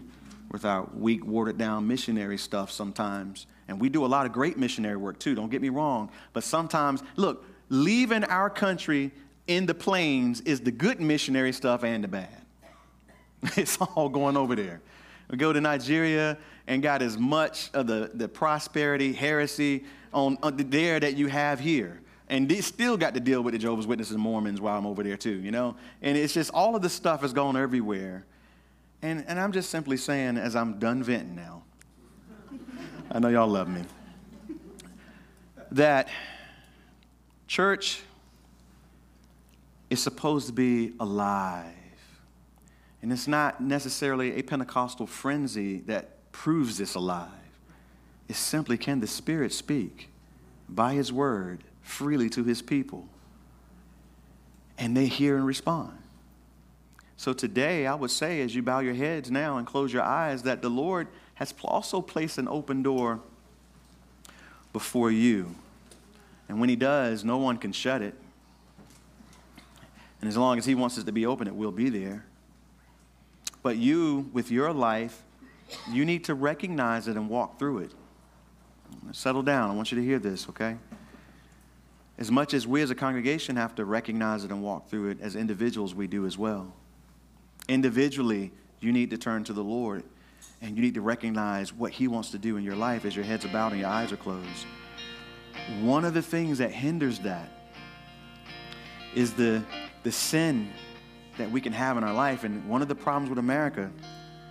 [0.51, 3.47] with our weak, watered down missionary stuff sometimes.
[3.67, 6.11] And we do a lot of great missionary work too, don't get me wrong.
[6.33, 9.11] But sometimes, look, leaving our country
[9.47, 12.29] in the planes is the good missionary stuff and the bad.
[13.57, 14.81] It's all going over there.
[15.31, 20.49] We go to Nigeria and got as much of the, the prosperity, heresy on, uh,
[20.49, 22.01] on there that you have here.
[22.29, 25.03] And they still got to deal with the Jehovah's Witnesses and Mormons while I'm over
[25.03, 25.77] there too, you know?
[26.03, 28.25] And it's just all of this stuff is going everywhere.
[29.01, 31.63] And, and I'm just simply saying, as I'm done venting now,
[33.11, 33.83] I know y'all love me,
[35.73, 36.09] that
[37.47, 38.03] church
[39.89, 41.73] is supposed to be alive.
[43.01, 47.31] And it's not necessarily a Pentecostal frenzy that proves this alive.
[48.29, 50.09] It's simply can the Spirit speak
[50.69, 53.09] by His word freely to His people?
[54.77, 55.99] And they hear and respond.
[57.17, 60.45] So today, I would say, as you bow your heads now and close your eyes,
[60.45, 63.21] that the Lord has also placed an open door
[64.73, 65.55] before you.
[66.49, 68.15] And when He does, no one can shut it.
[70.21, 72.25] And as long as He wants it to be open, it will be there.
[73.69, 75.23] But you, with your life,
[75.93, 77.93] you need to recognize it and walk through it.
[79.13, 79.71] Settle down.
[79.71, 80.79] I want you to hear this, okay?
[82.17, 85.21] As much as we as a congregation have to recognize it and walk through it,
[85.21, 86.73] as individuals, we do as well.
[87.69, 90.03] Individually, you need to turn to the Lord
[90.63, 93.27] and you need to recognize what He wants to do in your life as your
[93.27, 94.65] heads bowed and your eyes are closed.
[95.83, 97.51] One of the things that hinders that
[99.15, 99.63] is the,
[100.05, 100.73] the sin
[101.39, 102.45] that we can have in our life.
[102.45, 103.91] And one of the problems with America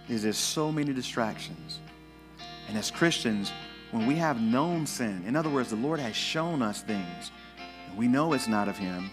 [0.09, 1.79] is there's so many distractions.
[2.67, 3.51] And as Christians,
[3.91, 7.31] when we have known sin, in other words, the Lord has shown us things,
[7.88, 9.09] and we know it's not of Him,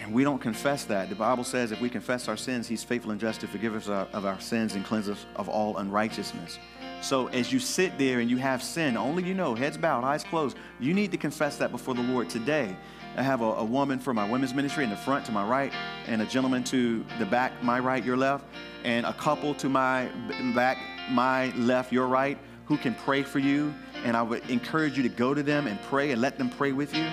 [0.00, 1.08] and we don't confess that.
[1.08, 3.88] The Bible says if we confess our sins, He's faithful and just to forgive us
[3.88, 6.58] of our sins and cleanse us of all unrighteousness.
[7.02, 10.24] So as you sit there and you have sin, only you know, heads bowed, eyes
[10.24, 12.76] closed, you need to confess that before the Lord today.
[13.16, 15.72] I have a, a woman for my women's ministry in the front to my right,
[16.06, 18.46] and a gentleman to the back, my right, your left
[18.84, 20.08] and a couple to my
[20.54, 20.78] back,
[21.10, 23.74] my left, your right, who can pray for you.
[24.04, 26.72] And I would encourage you to go to them and pray and let them pray
[26.72, 27.08] with you.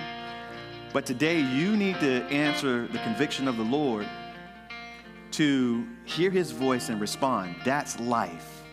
[0.92, 4.08] But today, you need to answer the conviction of the Lord
[5.32, 7.54] to hear his voice and respond.
[7.64, 8.64] That's life.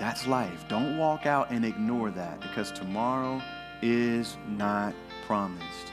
[0.00, 0.64] That's life.
[0.68, 3.40] Don't walk out and ignore that because tomorrow
[3.82, 4.94] is not
[5.26, 5.91] promised.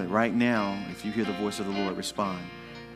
[0.00, 2.40] But right now, if you hear the voice of the Lord, respond.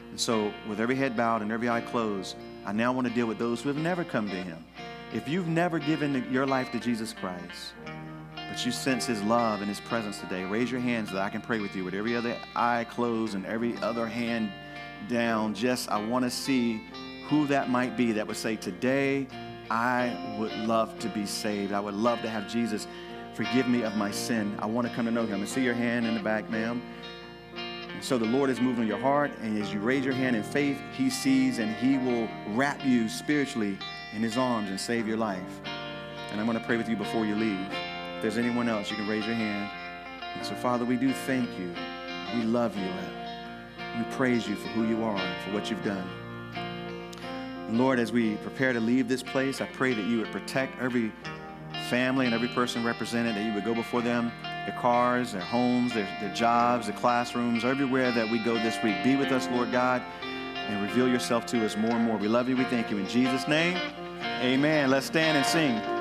[0.09, 2.35] And so, with every head bowed and every eye closed,
[2.65, 4.65] I now want to deal with those who have never come to Him.
[5.13, 7.75] If you've never given your life to Jesus Christ,
[8.35, 11.29] but you sense His love and His presence today, raise your hands so that I
[11.29, 14.51] can pray with you with every other eye closed and every other hand
[15.07, 15.53] down.
[15.53, 16.81] Just, I want to see
[17.29, 19.27] who that might be that would say, Today,
[19.71, 21.75] I would love to be saved.
[21.75, 22.87] I would love to have Jesus
[23.35, 24.57] forgive me of my sin.
[24.61, 25.41] I want to come to know Him.
[25.41, 26.81] And see your hand in the back, ma'am.
[27.93, 30.43] And so the Lord is moving your heart, and as you raise your hand in
[30.43, 33.79] faith, He sees and He will wrap you spiritually
[34.15, 35.61] in His arms and save your life.
[36.31, 37.67] And I'm going to pray with you before you leave.
[38.17, 39.71] If there's anyone else, you can raise your hand.
[40.37, 41.75] And so, Father, we do thank you.
[42.35, 42.91] We love you.
[43.97, 46.09] We praise you for who you are and for what you've done.
[47.69, 50.81] And Lord, as we prepare to leave this place, I pray that you would protect
[50.81, 51.13] every
[51.85, 55.95] family and every person represented, that you would go before them, their cars, their homes,
[55.95, 58.97] their, their jobs, their classrooms, everywhere that we go this week.
[59.05, 62.17] Be with us, Lord God, and reveal yourself to us more and more.
[62.17, 62.57] We love you.
[62.57, 62.99] We thank you.
[62.99, 63.79] In Jesus' name,
[64.41, 64.91] amen.
[64.91, 65.94] Let's stand and sing.